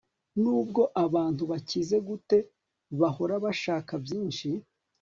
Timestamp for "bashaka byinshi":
3.45-4.49